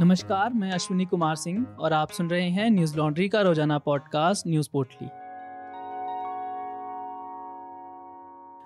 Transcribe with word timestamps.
नमस्कार, 0.00 0.52
मैं 0.52 0.72
अश्विनी 0.72 1.04
कुमार 1.04 1.36
सिंह 1.36 1.66
और 1.80 1.92
आप 1.92 2.10
सुन 2.10 2.30
रहे 2.30 2.50
हैं 2.50 2.70
न्यूज़ 2.70 2.96
लॉन्ड्री 2.96 3.28
का 3.28 3.40
रोज़ाना 3.40 3.78
पॉडकास्ट, 3.78 4.46
न्यूज़ 4.46 4.68
पोर्टली। 4.72 5.08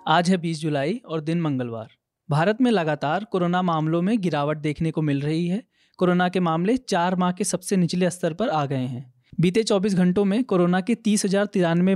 आज 0.06 0.30
है 0.30 0.36
20 0.36 0.60
जुलाई 0.60 1.02
और 1.08 1.20
दिन 1.20 1.40
मंगलवार। 1.40 1.88
भारत 2.30 2.58
में 2.60 2.70
लगातार 2.70 3.24
कोरोना 3.24 3.62
मामलों 3.62 4.02
में 4.02 4.20
गिरावट 4.20 4.56
देखने 4.56 4.90
को 4.90 5.02
मिल 5.02 5.20
रही 5.20 5.48
है। 5.48 5.62
कोरोना 5.96 6.28
के 6.28 6.40
मामले 6.40 6.76
चार 6.76 7.16
माह 7.16 7.32
के 7.32 7.44
सबसे 7.44 7.76
निचले 7.76 8.10
स्तर 8.10 8.32
पर 8.32 8.48
आ 8.48 8.66
गए 8.66 8.86
हैं। 8.86 9.14
बीते 9.40 9.62
24 9.62 9.94
घंटों 9.94 10.24
में 10.24 10.44
कोरोना 10.44 10.80
के 10.80 10.94
तीस 10.94 11.26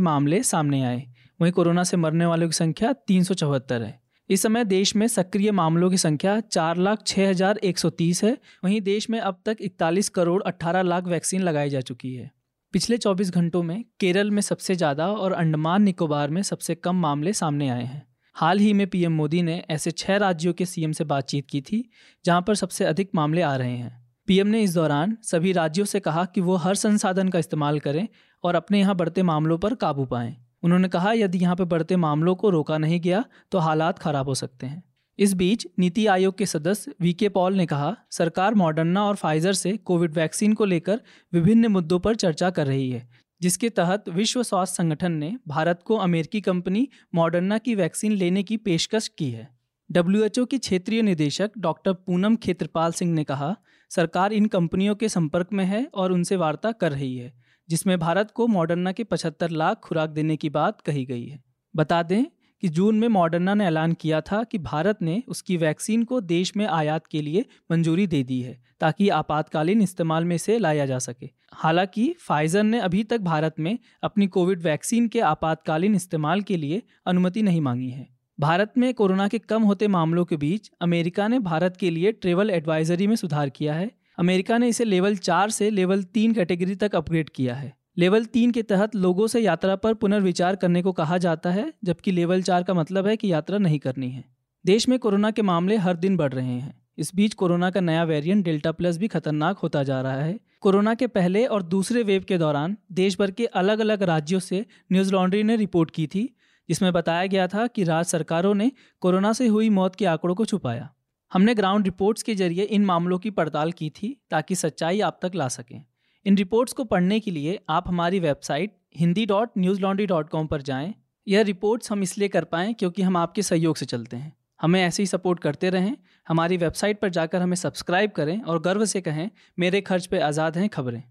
मामले 0.01 0.43
सामने 0.43 0.83
आए। 0.83 1.07
वहीं 1.41 1.53
कोरोना 1.53 1.85
से 1.85 1.97
मरने 1.97 2.27
वालों 2.27 2.47
की 2.47 2.53
संख्या 2.53 2.93
तीन 2.93 3.25
सौ 3.25 3.35
चौहत्तर 3.35 3.83
है। 3.83 4.04
इस 4.31 4.43
समय 4.43 4.65
देश 4.65 4.95
में 4.97 5.07
सक्रिय 5.09 5.51
मामलों 5.51 5.91
की 5.91 5.97
संख्या 5.97 6.39
चार 6.43 6.77
लाख 6.77 7.03
छः 7.07 7.29
हज़ार 7.31 7.59
एक 7.59 7.79
सौ 7.79 7.91
तीस 7.91 8.23
है। 8.25 8.37
वहीं 8.65 8.81
देश 8.81 9.09
में 9.11 9.19
अब 9.21 9.41
तक 9.45 9.57
इकतालीस 9.61 10.09
करोड़ 10.09 10.43
अट्ठारह 10.43 10.83
लाख 10.83 11.07
वैक्सीन 11.07 11.43
लगाई 11.43 11.71
जा 11.71 11.81
चुकी 11.81 12.15
है। 12.15 12.31
पिछले 12.75 12.97
24 12.97 13.31
घंटों 13.31 13.63
में 13.63 13.85
केरल 14.01 14.31
में 14.31 14.41
सबसे 14.43 14.75
ज़्यादा 14.75 15.07
और 15.07 15.33
अंडमान 15.33 15.83
निकोबार 15.83 16.31
में 16.31 16.43
सबसे 16.43 16.75
कम 16.75 16.97
मामले 16.97 17.33
सामने 17.33 17.69
आए 17.69 17.85
हैं। 17.85 18.03
हाल 18.37 18.59
ही 18.59 18.73
में 18.73 18.87
पीएम 18.87 19.13
मोदी 19.13 19.43
ने 19.43 19.63
ऐसे 19.71 19.91
छह 19.91 20.17
राज्यों 20.17 20.53
के 20.53 20.67
सीएम 20.67 20.93
से 20.93 21.05
बातचीत 21.05 21.47
की 21.51 21.61
थी, 21.61 21.85
जहाँ 22.25 22.43
पर 22.43 22.55
सबसे 22.55 22.85
अधिक 22.85 23.11
मामले 23.15 23.43
आ 23.43 23.55
रहे 23.57 23.77
हैं। 23.77 23.93
पीएम 24.29 24.47
ने 24.47 24.63
इस 24.63 24.75
दौरान 24.75 25.17
सभी 25.23 25.53
राज्यों 25.53 25.85
से 25.87 26.01
कहा 26.01 26.25
कि 26.25 26.41
वो 26.41 26.57
हर 26.57 26.75
संसाधन 26.77 27.29
का 27.29 27.39
इस्तेमाल 27.39 27.79
करें 27.81 28.07
और 28.45 28.55
अपने 28.55 28.81
यहाँ 28.81 28.97
बढ़ते 28.97 29.23
मामलों 29.23 29.59
पर 29.59 29.75
काबू 29.75 30.05
पाएँ। 30.07 30.37
उन्होंने 30.65 30.89
कहा, 30.89 31.13
यदि 31.13 31.39
यहाँ 31.39 31.57
पर 31.57 31.65
बढ़ते 31.65 31.97
मामलों 31.99 32.35
को 32.35 32.51
रोका 32.51 32.79
नहीं 32.79 33.01
गया 33.01 33.25
तो 33.53 33.59
हालात 33.59 33.99
खराब 33.99 34.29
हो 34.29 34.35
सकते 34.35 34.67
हैं। 34.67 34.83
इस 35.19 35.33
बीच, 35.35 35.67
नीति 35.79 36.07
आयोग 36.07 36.37
के 36.39 36.47
सदस्य 36.47 36.95
वी 37.01 37.13
के 37.13 37.29
पॉल 37.29 37.55
ने 37.55 37.67
कहा, 37.67 37.97
सरकार 38.11 38.55
मॉडर्ना 38.55 39.05
और 39.05 39.17
फाइजर 39.17 39.53
से 39.53 39.77
कोविड 39.77 40.13
वैक्सीन 40.13 40.53
को 40.53 40.65
लेकर 40.65 41.01
विभिन्न 41.33 41.67
मुद्दों 41.67 41.99
पर 41.99 42.15
चर्चा 42.15 42.51
कर 42.51 42.67
रही 42.67 42.91
है, 42.91 43.09
जिसके 43.41 43.69
तहत 43.71 44.09
विश्व 44.09 44.43
स्वास्थ्य 44.43 44.75
संगठन 44.75 45.13
ने 45.13 45.37
भारत 45.49 45.83
को 45.85 45.97
अमेरिकी 45.99 46.41
कंपनी 46.41 46.89
मॉडर्ना 47.15 47.59
की 47.59 47.75
वैक्सीन 47.75 48.13
लेने 48.13 48.43
की 48.43 48.57
पेशकश 48.57 49.09
की 49.09 49.31
है। 49.31 49.49
डब्ल्यूएचओ 49.91 50.45
की 50.45 50.59
क्षेत्रीय 50.59 51.03
निदेशक 51.03 51.51
डॉक्टर 51.59 51.93
पूनम 51.93 52.37
खेत्रपाल 52.37 52.93
सिंह 52.93 53.13
ने 53.13 53.25
कहा, 53.25 53.55
सरकार 53.91 54.33
इन 54.33 54.47
कंपनियों 54.47 54.95
के 54.95 55.09
संपर्क 55.09 55.49
में 55.53 55.65
है 55.65 55.87
और 55.95 56.13
उनसे 56.13 56.37
वार्ता 56.37 56.73
कर 56.73 56.93
रही 56.93 57.17
है। 57.17 57.33
जिसमें 57.69 57.99
भारत 57.99 58.31
को 58.31 58.47
मॉडर्ना 58.47 58.93
के 58.93 59.05
75 59.05 59.51
लाख 59.51 59.81
खुराक 59.81 60.11
देने 60.11 60.37
की 60.37 60.51
बात 60.51 60.81
कही 60.81 61.05
गई 61.05 61.27
है। 61.27 61.43
बता 61.77 62.03
दें 62.03 62.25
कि 62.61 62.69
जून 62.69 62.99
में 62.99 63.09
मॉडर्ना 63.09 63.55
ने 63.55 63.67
ऐलान 63.67 63.93
किया 63.93 64.21
था 64.21 64.45
कि 64.45 64.59
भारत 64.59 64.99
ने 65.03 65.23
उसकी 65.29 65.57
वैक्सीन 65.57 66.05
को 66.05 66.21
देश 66.21 66.57
में 66.57 66.67
आयात 66.67 67.07
के 67.07 67.23
लिए 67.23 67.45
मंजूरी 67.71 68.07
दे 68.07 68.23
दी 68.23 68.41
है, 68.41 68.63
ताकि 68.81 69.09
आपातकालीन 69.09 69.83
इस्तेमाल 69.83 70.25
में 70.25 70.37
इसे 70.37 70.59
लाया 70.59 70.87
जा 70.87 70.99
सके। 70.99 71.31
हालाँकि 71.53 72.15
फाइजर 72.19 72.63
ने 72.63 72.81
अभी 72.81 73.05
तक 73.05 73.21
भारत 73.21 73.55
में 73.59 73.79
अपनी 74.03 74.27
कोविड 74.27 74.63
वैक्सीन 74.63 75.09
के 75.09 75.21
आपातकालीन 75.21 75.95
इस्तेमाल 75.95 76.41
के 76.41 76.57
लिए 76.57 76.83
अनुमति 77.07 77.43
नहीं 77.43 77.61
मांगी 77.61 77.91
है। 77.91 78.09
भारत 78.41 78.73
में 78.79 78.95
कोरोना 78.95 79.29
के 79.29 79.39
कम 79.39 79.63
होते 79.63 79.89
मामलों 79.89 80.25
के 80.25 80.37
बीच 80.37 80.71
अमेरिका 80.81 81.29
ने 81.29 81.39
भारत 81.39 81.77
के 81.77 81.91
लिए 81.91 82.13
ट्रेवल 82.13 82.51
एडवाइजरी 82.51 83.07
में 83.07 83.17
सुधार 83.17 83.49
किया 83.49 83.75
है 83.75 84.04
अमेरिका 84.19 84.59
ने 84.59 84.69
इसे 84.69 84.85
लेवल 84.85 85.17
चार 85.17 85.51
से 85.51 85.71
लेवल 85.71 86.03
तीन 86.03 86.33
कैटेगरी 86.33 86.75
तक 86.75 86.97
अपग्रेड 86.97 87.31
किया 87.31 87.55
है। 87.55 87.77
लेवल 87.99 88.25
तीन 88.25 88.51
के 88.51 88.63
तहत 88.63 88.97
लोगों 88.97 89.27
से 89.27 89.41
यात्रा 89.41 89.77
पर 89.77 89.95
पुनर्विचार 89.95 90.57
करने 90.57 90.83
को 90.83 90.93
कहा 90.93 91.19
जाता 91.19 91.51
है, 91.51 91.73
जबकि 91.85 92.11
लेवल 92.11 92.43
चार 92.43 92.63
का 92.63 92.75
मतलब 92.75 93.07
है 93.07 93.17
कि 93.17 93.33
यात्रा 93.33 93.59
नहीं 93.59 93.79
करनी 93.79 94.11
है। 94.11 94.25
देश 94.67 94.89
में 94.89 94.99
कोरोना 94.99 95.31
के 95.31 95.43
मामले 95.43 95.77
हर 95.77 95.97
दिन 95.97 96.17
बढ़ 96.17 96.33
रहे 96.33 96.47
हैं। 96.47 96.83
इस 96.99 97.15
बीच 97.15 97.35
कोरोना 97.35 97.71
का 97.71 97.81
नया 97.81 98.05
वेरिएंट 98.05 98.45
डेल्टा 98.45 98.73
प्लस 98.73 98.99
भी 98.99 99.09
खतरनाक 99.09 99.59
होता 99.59 99.83
जा 99.83 100.01
रहा 100.01 100.23
है। 100.23 100.41
कोरोना 100.61 100.95
के 100.95 101.07
पहले 101.07 101.47
और 101.47 101.63
दूसरे 101.63 102.03
वेव 102.03 102.25
के 102.29 102.39
दौरान 102.39 102.77
देश 102.93 103.19
भर 103.19 103.31
के 103.31 103.47
अलग 103.47 103.79
अलग 103.79 104.03
राज्यों 104.03 104.41
से 104.41 104.67
न्यूज़ 104.93 105.13
लॉन्ड्री 105.13 105.43
ने 105.43 105.57
रिपोर्ट 105.57 105.91
की 105.91 106.07
थी, 106.07 106.37
जिसमें 106.69 106.93
बताया 106.93 107.27
गया 107.27 107.47
था 107.47 107.67
कि 107.67 107.85
राज्य 107.85 108.11
सरकारों 108.11 108.55
ने 108.55 108.73
कोरोना 109.01 109.33
से 109.33 109.47
हुई 109.47 109.71
मौत 109.71 109.97
के 109.97 110.05
आंकड़ों 110.05 110.35
को 110.35 110.45
छुपाया। 110.45 110.95
हमने 111.35 111.55
ग्राउंड 111.55 111.85
रिपोर्ट्स 111.85 112.23
के 112.23 112.35
ज़रिए 112.35 112.65
इन 112.65 112.85
मामलों 112.85 113.19
की 113.19 113.31
पड़ताल 113.31 113.73
की 113.73 113.89
थी 113.91 114.17
ताकि 114.31 114.55
सच्चाई 114.55 115.01
आप 115.01 115.19
तक 115.23 115.35
ला 115.35 115.49
सकें। 115.49 115.83
इन 116.27 116.37
रिपोर्ट्स 116.37 116.73
को 116.73 116.85
पढ़ने 116.85 117.19
के 117.21 117.31
लिए 117.31 117.59
आप 117.71 117.89
हमारी 117.89 118.21
website 118.21 118.77
Hindi 118.97 119.25
dot 119.27 119.51
news 119.59 119.81
laundry 119.81 120.07
dot 120.07 120.29
com 120.29 120.47
पर 120.47 120.63
जाएँ। 120.63 120.95
यह 121.27 121.43
रिपोर्ट्स 121.43 121.93
हम 121.93 122.03
इसलिए 122.03 122.29
कर 122.29 122.45
पाएँ 122.45 122.75
क्योंकि 122.75 123.03
हम 123.03 123.17
आपके 123.17 123.43
सहयोग 123.43 123.77
से 123.77 123.87
चलते 123.87 124.17
हैं। 124.17 124.33
हमें 124.61 124.81
ऐसे 124.83 125.03
ही 125.03 125.07
सपोर्ट 125.07 125.41
करते 125.41 125.71
रहें। 125.71 125.97
हमारी 126.29 126.57
वेबसाइट 126.57 127.01
पर 127.01 127.09
जाकर 127.09 127.43
हमें 127.43 127.57
सब्सक्राइब 127.57 128.11
करें 128.11 128.41
और 128.41 128.61
गर्व 128.63 128.85
से 128.85 129.01
कहें, 129.01 129.31
मेरे 129.59 129.81
खर्च 129.81 130.07
पर 130.07 130.21
आज़ाद 130.21 130.57
हैं 130.57 130.69
खबरें। 130.69 131.03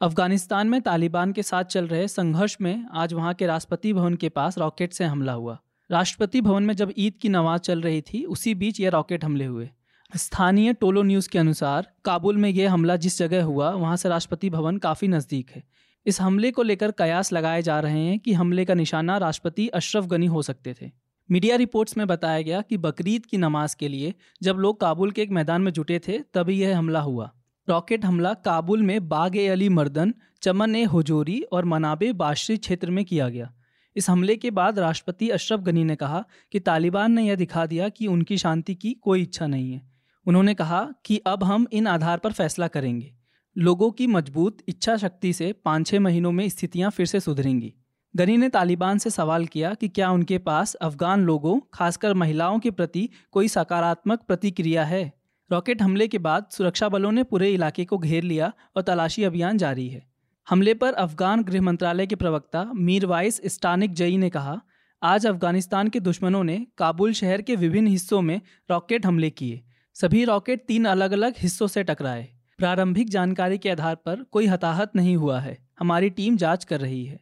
अफ़गानिस्तान 0.00 0.68
में 0.68 0.80
तालिबान 0.82 1.32
के 1.32 1.42
साथ 1.42 1.64
चल 1.66 1.86
रहे 1.86 2.08
संघर्ष 2.08 2.56
में 2.60 2.86
आज 2.92 3.12
वहाँ 3.12 3.34
के 3.34 3.46
राष्ट्रपति 3.46 3.92
भवन 3.92 4.14
के 4.14 4.28
पास 4.28 4.58
रॉकेट 4.58 4.92
से 4.92 5.04
हमला 5.04 5.32
हुआ। 5.32 5.58
राष्ट्रपति 5.90 6.40
भवन 6.40 6.62
में 6.62 6.74
जब 6.74 6.92
ईद 6.98 7.14
की 7.22 7.28
नमाज़ 7.28 7.60
चल 7.60 7.80
रही 7.80 8.00
थी, 8.00 8.24
उसी 8.24 8.54
बीच 8.54 8.80
ये 8.80 8.88
रॉकेट 8.88 9.24
हमले 9.24 9.44
हुए। 9.44 9.70
स्थानीय 10.16 10.72
टोलो 10.72 11.02
न्यूज़ 11.02 11.28
के 11.28 11.38
अनुसार, 11.38 11.92
काबुल 12.04 12.36
में 12.36 12.50
यह 12.50 12.72
हमला 12.72 12.96
जिस 12.96 13.18
जगह 13.18 13.44
हुआ, 13.44 13.70
वहाँ 13.70 13.96
से 13.96 14.08
राष्ट्रपति 14.08 14.50
भवन 14.50 14.76
काफ़ी 14.76 15.08
नज़दीक 15.08 15.50
है। 15.50 15.62
इस 16.06 16.20
हमले 16.20 16.50
को 16.50 16.62
लेकर 16.62 16.90
कयास 16.90 17.32
लगाए 17.32 17.62
जा 17.62 17.80
रहे 17.80 18.00
हैं 18.00 18.18
कि 18.18 18.32
हमले 18.32 18.64
का 18.64 18.74
निशाना 18.74 19.18
राष्ट्रपति 19.18 19.68
अशरफ 19.68 20.04
गनी 20.04 20.26
हो 20.26 20.42
सकते 20.42 20.74
थे। 20.82 20.90
मीडिया 21.30 21.56
रिपोर्ट्स 21.56 21.96
में 21.96 22.06
बताया 22.06 22.42
गया 22.42 22.60
कि 22.60 22.76
बकरीद 22.76 23.26
की 23.26 23.36
नमाज़ 23.36 23.76
के 23.76 23.88
लिए 23.88 24.14
जब 24.42 24.56
लोग 24.56 24.80
काबुल 24.80 25.10
के 25.10 25.22
एक 25.22 25.30
मैदान 25.30 25.62
में 25.62 25.72
जुटे 25.72 25.98
थे, 25.98 26.18
तभी 26.18 26.60
यह 26.60 26.78
हमला 26.78 27.00
हुआ। 27.00 27.32
रॉकेट 27.68 28.04
हमला 28.04 28.34
काबुल 28.34 28.82
में 28.82 29.08
बाग 29.08 29.36
ए 29.36 29.46
अली 29.46 29.68
मर्दन, 29.68 30.14
चमन 30.42 30.76
ए 30.76 30.84
हजोरी 30.84 31.40
और 31.40 31.64
मनाबे 31.64 32.12
बाशरी 32.12 32.56
क्षेत्र 32.56 32.90
में 32.90 33.04
किया 33.04 33.28
गया। 33.28 33.52
इस 33.98 34.10
हमले 34.10 34.36
के 34.36 34.50
बाद 34.50 34.78
राष्ट्रपति 34.78 35.28
अशरफ 35.28 35.60
गनी 35.60 35.84
ने 35.84 35.96
कहा 35.96 36.24
कि 36.52 36.60
तालिबान 36.60 37.12
ने 37.12 37.28
यह 37.28 37.36
दिखा 37.36 37.66
दिया 37.66 37.88
कि 37.88 38.06
उनकी 38.06 38.38
शांति 38.38 38.74
की 38.74 38.92
कोई 38.92 39.22
इच्छा 39.22 39.46
नहीं 39.46 39.72
है। 39.72 39.90
उन्होंने 40.26 40.54
कहा 40.54 40.94
कि 41.04 41.18
अब 41.18 41.44
हम 41.44 41.66
इन 41.72 41.86
आधार 41.86 42.18
पर 42.18 42.32
फैसला 42.32 42.68
करेंगे। 42.68 43.14
लोगों 43.58 43.90
की 43.90 44.06
मज़बूत 44.06 44.58
इच्छा 44.68 44.96
शक्ति 44.96 45.32
से 45.32 45.52
पाँच 45.52 45.86
छः 45.86 46.00
महीनों 46.00 46.32
में 46.32 46.48
स्थितियाँ 46.48 46.90
फिर 46.90 47.06
से 47.06 47.20
सुधरेंगी। 47.20 47.74
गनी 48.16 48.36
ने 48.36 48.48
तालिबान 48.48 48.98
से 48.98 49.10
सवाल 49.10 49.46
किया 49.46 49.74
कि 49.74 49.88
क्या 49.88 50.10
उनके 50.10 50.38
पास 50.38 50.74
अफगान 50.74 51.24
लोगों, 51.24 51.60
खासकर 51.74 52.14
महिलाओं 52.14 52.58
के 52.58 52.70
प्रति 52.70 53.08
कोई 53.32 53.48
सकारात्मक 53.48 54.20
प्रतिक्रिया 54.20 54.84
है? 54.84 55.12
रॉकेट 55.52 55.82
हमले 55.82 56.08
के 56.08 56.18
बाद 56.18 56.46
सुरक्षा 56.50 56.88
बलों 56.88 57.12
ने 57.12 57.22
पूरे 57.22 57.50
इलाके 57.50 57.84
को 57.84 57.98
घेर 57.98 58.22
लिया 58.22 58.52
और 58.76 58.82
तलाशी 58.82 59.24
अभियान 59.24 59.58
जारी 59.58 59.88
है। 59.88 60.07
हमले 60.50 60.74
पर 60.74 60.92
अफगान 60.92 61.42
गृह 61.42 61.62
मंत्रालय 61.62 62.06
के 62.06 62.14
प्रवक्ता 62.14 62.72
मीर 62.74 63.06
वाइस 63.06 63.40
स्टानिक 63.46 63.94
जई 63.94 64.16
ने 64.16 64.30
कहा, 64.30 64.60
आज 65.02 65.26
अफ़गानिस्तान 65.26 65.88
के 65.88 66.00
दुश्मनों 66.00 66.44
ने 66.44 66.66
काबुल 66.78 67.12
शहर 67.12 67.42
के 67.42 67.56
विभिन्न 67.56 67.86
हिस्सों 67.86 68.22
में 68.22 68.40
रॉकेट 68.70 69.06
हमले 69.06 69.30
किए। 69.30 69.64
सभी 69.94 70.24
रॉकेट 70.24 70.64
तीन 70.68 70.84
अलग 70.84 71.12
अलग 71.12 71.34
हिस्सों 71.38 71.66
से 71.66 71.82
टकराए। 71.82 72.28
प्रारंभिक 72.58 73.08
जानकारी 73.08 73.58
के 73.58 73.70
आधार 73.70 73.94
पर 73.94 74.22
कोई 74.22 74.46
हताहत 74.46 74.96
नहीं 74.96 75.16
हुआ 75.16 75.40
है। 75.40 75.68
हमारी 75.78 76.10
टीम 76.10 76.36
जाँच 76.36 76.64
कर 76.64 76.80
रही 76.80 77.04
है। 77.04 77.20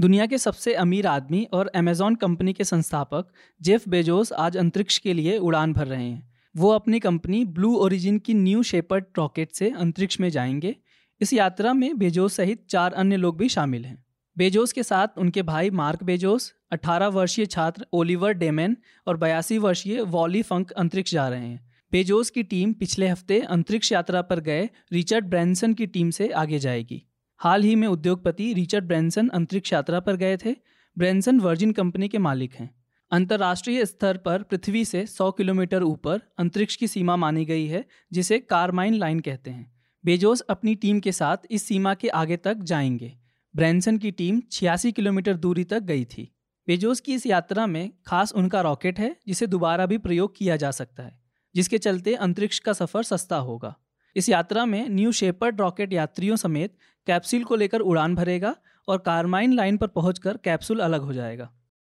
दुनिया 0.00 0.26
के 0.26 0.38
सबसे 0.38 0.74
अमीर 0.74 1.06
आदमी 1.06 1.46
और 1.52 1.66
अमेजॉन 1.66 2.14
कंपनी 2.14 2.52
के 2.52 2.64
संस्थापक 2.64 3.26
जेफ 3.62 3.88
बेजोस 3.88 4.32
आज 4.32 4.56
अंतरिक्ष 4.56 4.98
के 4.98 5.12
लिए 5.12 5.38
उड़ान 5.38 5.72
भर 5.72 5.86
रहे 5.86 6.04
हैं। 6.04 6.32
वो 6.56 6.70
अपनी 6.70 7.00
कंपनी 7.00 7.44
ब्लू 7.44 7.76
ओरिजिन 7.76 8.18
की 8.18 8.34
न्यू 8.34 8.62
शेपर्ड 8.62 9.04
रॉकेट 9.18 9.52
से 9.52 9.70
अंतरिक्ष 9.70 10.20
में 10.20 10.30
जाएँगे। 10.30 10.76
इस 11.20 11.32
यात्रा 11.32 11.72
में 11.72 11.98
बेजोस 11.98 12.34
सहित 12.34 12.66
चार 12.68 12.92
अन्य 12.92 13.16
लोग 13.16 13.38
भी 13.38 13.48
शामिल 13.48 13.84
हैं। 13.84 14.04
बेजोस 14.38 14.72
के 14.72 14.82
साथ 14.82 15.08
उनके 15.18 15.42
भाई 15.42 15.70
मार्क 15.70 16.02
बेजोस 16.02 16.54
18 16.72 17.06
वर्षीय 17.06 17.46
छात्र 17.46 17.86
ओलिवर 17.92 18.32
डेमेन 18.32 18.76
और 19.06 19.16
बयासी 19.16 19.58
वर्षीय 19.58 20.00
वॉली 20.00 20.42
फंक 20.42 20.70
अंतरिक्ष 20.70 21.12
जा 21.12 21.28
रहे 21.28 21.46
हैं। 21.46 21.72
बेजोस 21.92 22.30
की 22.30 22.42
टीम 22.42 22.72
पिछले 22.72 23.08
हफ़्ते 23.08 23.40
अंतरिक्ष 23.40 23.92
यात्रा 23.92 24.22
पर 24.22 24.40
गए 24.40 24.68
रिचर्ड 24.92 25.24
ब्रैंसन 25.24 25.74
की 25.74 25.86
टीम 25.86 26.10
से 26.10 26.28
आगे 26.28 26.58
जाएगी। 26.58 27.02
हाल 27.38 27.62
ही 27.62 27.74
में 27.74 27.88
उद्योगपति 27.88 28.52
रिचर्ड 28.52 28.84
ब्रैंसन 28.84 29.28
अंतरिक्ष 29.28 29.72
यात्रा 29.72 30.00
पर 30.00 30.16
गए 30.16 30.36
थे। 30.36 30.56
ब्रैंसन 30.98 31.40
वर्जिन 31.40 31.72
कंपनी 31.72 32.08
के 32.08 32.18
मालिक 32.18 32.54
हैं। 32.54 32.74
अंतर्राष्ट्रीय 33.10 33.86
स्तर 33.86 34.16
पर 34.16 34.42
पृथ्वी 34.42 34.84
से 34.84 35.06
100 35.06 35.30
किलोमीटर 35.30 35.82
ऊपर 35.82 36.20
अंतरिक्ष 36.38 36.76
की 36.76 36.86
सीमा 36.86 37.16
मानी 37.16 37.44
गई 37.44 37.66
है, 37.66 37.84
जिसे 38.12 38.38
कारमाइन 38.38 38.94
लाइन 38.94 39.20
कहते 39.20 39.50
हैं। 39.50 39.73
बेजोस 40.06 40.40
अपनी 40.40 40.74
टीम 40.74 41.00
के 41.00 41.12
साथ 41.12 41.36
इस 41.50 41.62
सीमा 41.62 41.94
के 41.94 42.08
आगे 42.08 42.36
तक 42.36 42.54
जाएँगे। 42.54 43.16
ब्रैंसन 43.56 43.98
की 43.98 44.10
टीम 44.10 44.42
छियासी 44.52 44.92
किलोमीटर 44.92 45.36
दूरी 45.36 45.64
तक 45.64 45.80
गई 45.80 46.04
थी। 46.04 46.34
बेजोस 46.66 47.00
की 47.00 47.14
इस 47.14 47.26
यात्रा 47.26 47.66
में 47.66 47.90
खास 48.06 48.32
उनका 48.32 48.60
रॉकेट 48.60 48.98
है, 48.98 49.16
जिसे 49.26 49.46
दोबारा 49.46 49.86
भी 49.86 49.98
प्रयोग 49.98 50.36
किया 50.36 50.56
जा 50.56 50.70
सकता 50.70 51.02
है, 51.02 51.20
जिसके 51.54 51.78
चलते 51.78 52.14
अंतरिक्ष 52.14 52.58
का 52.58 52.72
सफ़र 52.72 53.02
सस्ता 53.02 53.36
होगा। 53.36 53.76
इस 54.16 54.28
यात्रा 54.28 54.66
में 54.66 54.88
न्यू 54.88 55.12
शेपर्ड 55.12 55.60
रॉकेट 55.60 55.92
यात्रियों 55.92 56.36
समेत 56.36 56.76
कैप्सूल 57.06 57.44
को 57.44 57.56
लेकर 57.56 57.80
उड़ान 57.80 58.14
भरेगा 58.14 58.56
और 58.88 58.98
कारमाइन 58.98 59.52
लाइन 59.52 59.76
पर 59.76 59.86
पहुंचकर 59.86 60.36
कैप्सूल 60.36 60.80
अलग 60.80 61.00
हो 61.00 61.12
जाएगा। 61.12 61.52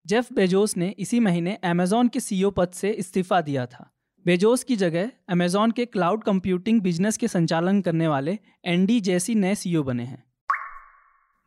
जेफ 0.07 0.33
बेजोस 0.33 0.77
ने 0.77 0.95
इसी 0.99 1.19
महीने 1.19 1.55
अमेजॉन 1.55 2.07
के 2.07 2.19
सीईओ 2.19 2.51
पद 2.51 2.69
से 2.69 2.89
इस्तीफा 2.89 3.41
दिया 3.41 3.65
था। 3.65 3.91
बेजोस 4.29 4.63
की 4.63 4.75
जगह 4.75 5.11
अमेजॉन 5.29 5.71
के 5.71 5.85
क्लाउड 5.85 6.23
कंप्यूटिंग 6.23 6.81
बिज़नेस 6.81 7.17
के 7.17 7.27
संचालन 7.27 7.81
करने 7.81 8.07
वाले 8.07 8.39
एनडी 8.65 8.99
जैसी 9.01 9.35
नए 9.35 9.55
सीईओ 9.55 9.83
बने 9.83 10.03
हैं। 10.03 10.23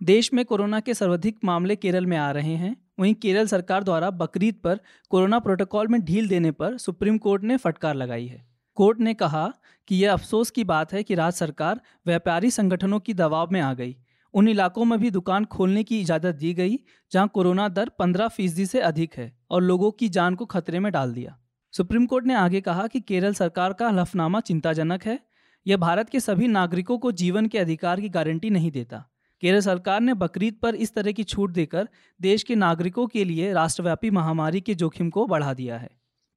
देश 0.02 0.32
में 0.34 0.44
कोरोना 0.44 0.80
के 0.80 0.94
सर्वाधिक 0.94 1.38
मामले 1.44 1.76
केरल 1.76 2.06
में 2.06 2.16
आ 2.16 2.30
रहे 2.30 2.54
हैं। 2.54 2.76
वहीं 3.00 3.14
केरल 3.14 3.46
सरकार 3.46 3.82
द्वारा 3.82 4.10
बकरीद 4.10 4.54
पर 4.54 4.80
कोरोना 5.10 5.38
प्रोटोकॉल 5.38 5.88
में 5.88 6.00
ढील 6.00 6.28
देने 6.28 6.50
पर 6.50 6.76
सुप्रीम 6.76 7.18
कोर्ट 7.18 7.42
ने 7.42 7.56
फटकार 7.56 7.94
लगाई 7.94 8.26
है। 8.26 8.46
कोर्ट 8.74 9.00
ने 9.00 9.14
कहा 9.14 9.52
कि 9.88 9.96
यह 9.96 10.12
अफसोस 10.12 10.50
की 10.50 10.64
बात 10.64 10.92
है 10.92 11.02
कि 11.02 11.14
राज्य 11.14 11.36
सरकार 11.36 11.80
व्यापारी 12.06 12.50
संगठनों 12.50 13.00
की 13.00 13.14
दबाव 13.14 13.50
में 13.52 13.60
आ 13.60 13.74
गई। 13.74 13.96
उन 14.34 14.48
इलाकों 14.48 14.84
में 14.84 14.98
भी 14.98 15.10
दुकान 15.10 15.44
खोलने 15.44 15.84
की 15.84 16.00
इजाज़त 16.00 16.34
दी 16.34 16.54
गई, 16.54 16.78
जहाँ 17.12 17.28
कोरोना 17.28 17.68
दर 17.68 17.88
पंद्रह 17.88 18.28
फ़ीसदी 18.28 18.66
से 18.66 18.80
अधिक 18.80 19.14
है 19.16 19.38
और 19.50 19.62
लोगों 19.62 19.90
की 19.90 20.08
जान 20.08 20.34
को 20.34 20.46
खतरे 20.46 20.78
में 20.78 20.92
डाल 20.92 21.14
दिया। 21.14 21.38
सुप्रीम 21.74 22.06
कोर्ट 22.06 22.26
ने 22.26 22.34
आगे 22.34 22.60
कहा 22.60 22.86
कि 22.86 23.00
केरल 23.00 23.34
सरकार 23.34 23.72
का 23.72 23.88
हलफनामा 23.88 24.40
चिंताजनक 24.40 25.04
है। 25.04 25.18
यह 25.66 25.76
भारत 25.76 26.10
के 26.10 26.20
सभी 26.20 26.48
नागरिकों 26.48 26.98
को 26.98 27.12
जीवन 27.12 27.46
के 27.46 27.58
अधिकार 27.58 28.00
की 28.00 28.08
गारंटी 28.08 28.50
नहीं 28.50 28.70
देता। 28.70 29.04
केरल 29.42 29.60
सरकार 29.60 30.00
ने 30.00 30.14
बकरीद 30.14 30.54
पर 30.54 30.74
इस 30.74 30.94
तरह 30.94 31.12
की 31.12 31.24
छूट 31.24 31.50
देकर 31.50 31.88
देश 32.20 32.42
के 32.42 32.54
नागरिकों 32.54 33.06
के 33.06 33.24
लिए 33.24 33.52
राष्ट्रव्यापी 33.52 34.10
महामारी 34.10 34.60
के 34.60 34.74
जोखिम 34.74 35.10
को 35.10 35.26
बढ़ा 35.26 35.54
दिया 35.54 35.78
है। 35.78 35.90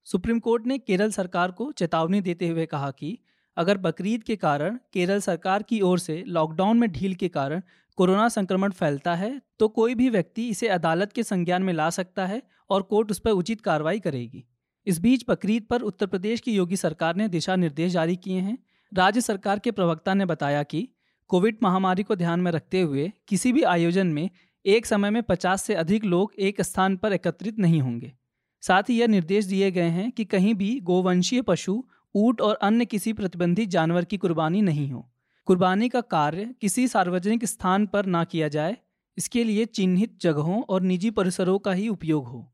सुप्रीम 0.08 0.40
कोर्ट 0.40 0.68
ने 0.68 0.78
केरल 0.78 1.12
सरकार 1.12 1.52
को 1.52 1.72
चेतावनी 1.72 2.22
देते 2.22 2.48
हुए 2.48 2.66
कहा 2.66 2.92
कि 2.92 3.18
अगर 3.58 3.78
बकरीद 3.78 4.24
के 4.24 4.36
कारण 4.36 4.80
केरल 4.94 5.20
सरकार 5.20 5.64
की 5.64 5.82
ओर 5.82 6.00
से 6.00 6.24
लॉकडाउन 6.28 6.80
में 6.80 6.92
ढील 6.92 7.16
के 7.16 7.28
कारण 7.28 7.62
कोरोना 7.98 8.30
संक्रमण 8.30 8.72
फैलता 8.72 9.16
है 9.16 9.40
तो 9.60 9.68
कोई 9.68 9.96
भी 9.96 10.10
व्यक्ति 10.10 10.48
इसे 10.50 10.68
अदालत 10.70 11.14
के 11.14 11.24
संज्ञान 11.24 11.64
में 11.64 11.74
ला 11.74 11.90
सकता 11.90 12.26
है 12.26 12.42
और 12.70 12.82
कोर्ट 12.82 13.12
उस 13.12 13.20
पर 13.20 13.32
उचित 13.34 13.62
कार्रवाई 13.62 14.00
करेगी। 14.00 14.46
इस 14.88 15.00
बीच 15.00 15.26
बकरीद 15.30 15.64
पर 15.64 15.82
उत्तर 15.82 16.06
प्रदेश 16.06 16.42
की 16.42 16.56
योगी 16.56 16.76
सरकार 16.76 17.16
ने 17.16 17.28
दिशा 17.28 17.56
निर्देश 17.56 17.92
जारी 17.92 18.16
किए 18.16 18.40
हैं। 18.40 18.58
राज्य 18.94 19.22
सरकार 19.22 19.60
के 19.60 19.72
प्रवक्ता 19.72 20.14
ने 20.14 20.26
बताया 20.26 20.64
कि 20.64 20.88
कोविड 21.28 21.58
महामारी 21.64 22.04
को 22.04 22.16
ध्यान 22.16 22.40
में 22.40 22.52
रखते 22.52 22.82
हुए 22.82 23.12
किसी 23.28 23.52
भी 23.54 23.64
आयोजन 23.64 24.08
में 24.08 24.30
एक 24.66 24.86
समय 24.86 25.10
में 25.10 25.24
50 25.24 25.64
से 25.64 25.74
अधिक 25.74 26.06
लोग 26.06 26.34
एक 26.40 26.62
स्थान 26.62 26.98
पर 26.98 27.14
एकत्रित 27.14 27.60
नहीं 27.60 27.82
होंगे। 27.82 28.14
साथ 28.62 28.84
ही 28.90 29.00
यह 29.00 29.08
निर्देश 29.08 29.46
दिए 29.46 29.72
गए 29.72 29.90
हैं 29.90 30.12
कि 30.12 30.26
कहीं 30.26 30.54
भी 30.54 30.80
गोवंशीय 30.80 31.42
पशु, 31.42 31.84
ऊट 32.16 32.42
और 32.42 32.56
अन्य 32.56 32.86
किसी 32.86 33.14
प्रतिबंधित 33.14 33.70
जानवर 33.70 34.06
की 34.06 34.18
कुर्बानी 34.18 34.62
नहीं 34.62 34.92
हो। 34.92 35.12
कुर्बानी 35.46 35.90
का 35.90 36.02
कार्य 36.02 36.56
किसी 36.62 36.88
सार्वजनिक 36.88 37.46
स्थान 37.46 37.86
पर 37.86 38.06
ना 38.06 38.24
किया 38.24 38.48
जाए, 38.48 38.78
इसके 39.18 39.44
लिए 39.44 39.66
चिन्हित 39.66 40.18
जगहों 40.22 40.62
और 40.62 40.82
निजी 40.82 41.10
परिसरों 41.10 41.60
का 41.60 41.74
ही 41.74 41.88
उपयोग 41.90 42.28
हो। 42.28 42.52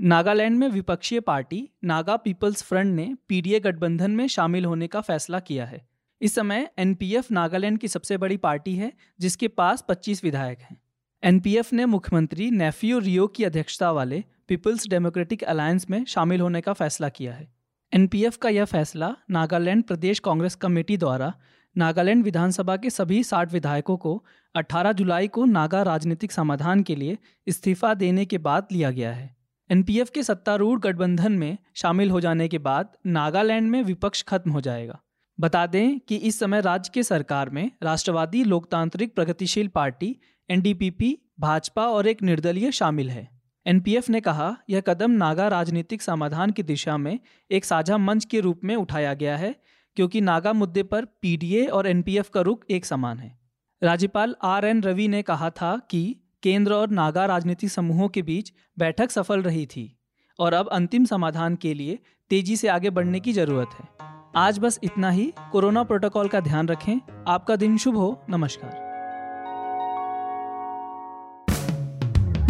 नागालैंड 0.00 0.58
में 0.58 0.68
विपक्षीय 0.68 1.20
पार्टी 1.20 1.68
नागा 1.84 2.16
पीपल्स 2.16 2.62
फ्रंट 2.62 2.94
ने 2.96 3.16
पीडीए 3.28 3.60
गठबंधन 3.60 4.10
में 4.10 4.28
शामिल 4.28 4.64
होने 4.64 4.86
का 4.86 5.00
फैसला 5.00 5.40
किया 5.40 5.66
है। 5.66 5.88
इस 6.20 6.34
समय 6.34 6.70
एनपीएफ 6.78 7.30
नागालैंड 7.30 7.78
की 7.78 7.88
सबसे 7.88 8.16
बड़ी 8.16 8.36
पार्टी 8.36 8.74
है, 8.74 8.92
जिसके 9.20 9.48
पास 9.48 9.84
25 9.88 10.24
विधायक 10.24 10.58
हैं। 10.58 10.80
एनपीएफ 11.22 11.72
ने 11.72 11.86
मुख्यमंत्री 11.86 12.50
नेफियो 12.50 12.98
रियो 12.98 13.26
की 13.26 13.44
अध्यक्षता 13.44 13.92
वाले 13.92 14.24
पीपल्स 14.48 14.88
डेमोक्रेटिक 14.88 15.44
अलायंस 15.44 15.90
में 15.90 16.04
शामिल 16.04 16.40
होने 16.40 16.60
का 16.60 16.72
फैसला 16.72 17.08
किया 17.08 17.32
है। 17.32 17.52
एनपीएफ 17.94 18.36
का 18.36 18.48
यह 18.48 18.64
फैसला 18.64 19.16
नागालैंड 19.30 19.84
प्रदेश 19.84 20.18
कांग्रेस 20.18 20.54
कमेटी 20.54 20.96
द्वारा 20.96 21.34
नागालैंड 21.76 22.24
विधानसभा 22.24 22.76
के 22.76 22.90
सभी 22.90 23.24
साठ 23.24 23.52
विधायकों 23.52 23.96
को 23.96 24.24
18 24.54 24.92
जुलाई 24.92 25.28
को 25.28 25.44
नागा 25.44 25.82
राजनीतिक 25.82 26.32
समाधान 26.32 26.82
के 26.82 26.96
लिए 26.96 27.18
इस्तीफा 27.46 27.94
देने 27.94 28.24
के 28.24 28.38
बाद 28.38 28.68
लिया 28.72 28.90
गया 28.90 29.12
है। 29.12 29.37
एनपीएफ 29.70 30.10
के 30.10 30.22
सत्तारूढ़ 30.22 30.80
गठबंधन 30.80 31.32
में 31.32 31.58
शामिल 31.74 32.10
हो 32.10 32.20
जाने 32.20 32.48
के 32.48 32.58
बाद 32.58 32.96
नागालैंड 33.06 33.70
में 33.70 33.82
विपक्ष 33.82 34.22
खत्म 34.22 34.50
हो 34.50 34.60
जाएगा। 34.60 35.00
बता 35.40 35.66
दें 35.66 35.98
कि 36.00 36.16
इस 36.16 36.38
समय 36.38 36.60
राज्य 36.60 36.90
के 36.94 37.02
सरकार 37.02 37.50
में 37.50 37.70
राष्ट्रवादी 37.82 38.44
लोकतांत्रिक 38.44 39.14
प्रगतिशील 39.14 39.68
पार्टी, 39.68 40.16
एनडीपीपी, 40.50 41.18
भाजपा 41.40 41.86
और 41.86 42.06
एक 42.06 42.22
निर्दलीय 42.22 42.72
शामिल 42.72 43.10
है। 43.10 43.28
एनपीएफ 43.66 44.08
ने 44.10 44.20
कहा, 44.20 44.56
यह 44.70 44.80
कदम 44.80 45.10
नागा 45.10 45.48
राजनीतिक 45.48 46.02
समाधान 46.02 46.50
की 46.50 46.62
दिशा 46.62 46.96
में 46.96 47.18
एक 47.50 47.64
साझा 47.64 47.98
मंच 47.98 48.24
के 48.24 48.40
रूप 48.40 48.60
में 48.64 48.76
उठाया 48.76 49.14
गया 49.14 49.36
है, 49.36 49.54
क्योंकि 49.96 50.20
नागा 50.20 50.52
मुद्दे 50.52 50.82
पर 50.82 51.04
पीडीए 51.04 51.66
और 51.66 51.86
एनपीएफ 51.86 52.28
का 52.28 52.40
रुख 52.40 52.64
एक 52.70 52.84
समान 52.84 53.18
है। 53.18 53.38
राज्यपाल 53.82 54.34
आर 54.42 54.64
एन 54.64 54.82
रवि 54.82 55.08
ने 55.08 55.22
कहा 55.22 55.50
था 55.50 55.76
कि 55.90 56.16
केंद्र 56.42 56.72
और 56.72 56.90
नागा 56.90 57.26
राजनीतिक 57.26 57.70
समूहों 57.70 58.08
के 58.08 58.22
बीच 58.22 58.52
बैठक 58.78 59.10
सफल 59.10 59.42
रही 59.42 59.66
थी 59.66 59.98
और 60.38 60.54
अब 60.54 60.68
अंतिम 60.68 61.04
समाधान 61.04 61.56
के 61.56 61.74
लिए 61.74 61.98
तेज़ी 62.30 62.56
से 62.56 62.68
आगे 62.68 62.90
बढ़ने 62.90 63.20
की 63.20 63.32
ज़रूरत 63.32 63.68
है। 63.80 63.88
आज 64.36 64.58
बस 64.58 64.80
इतना 64.82 65.10
ही। 65.10 65.32
कोरोना 65.52 65.82
प्रोटोकॉल 65.82 66.28
का 66.28 66.40
ध्यान 66.40 66.68
रखें। 66.68 67.00
आपका 67.28 67.56
दिन 67.56 67.78
शुभ 67.78 67.96
हो। 67.96 68.22
नमस्कार। 68.30 68.88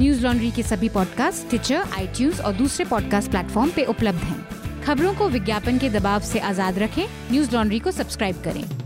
न्यूज़ 0.00 0.26
लॉन्ड्री 0.26 0.50
के 0.50 0.62
सभी 0.62 0.88
पॉडकास्ट 0.88 1.49
ट्विटर 1.49 1.76
आई 1.76 2.31
और 2.31 2.52
दूसरे 2.52 2.85
पॉडकास्ट 2.85 3.31
प्लेटफॉर्म 3.31 3.70
पे 3.70 3.85
उपलब्ध 3.85 4.19
हैं। 4.19 4.82
खबरों 4.82 5.14
को 5.14 5.29
विज्ञापन 5.29 5.79
के 5.79 5.90
दबाव 5.90 6.20
से 6.20 6.38
आज़ाद 6.38 6.79
रखें। 6.79 7.06
न्यूज़ 7.31 7.55
लॉन्ड्री 7.55 7.79
को 7.79 7.90
सब्सक्राइब 7.90 8.43
करें। 8.43 8.77